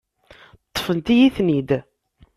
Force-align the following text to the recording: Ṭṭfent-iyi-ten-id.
Ṭṭfent-iyi-ten-id. 0.69 1.69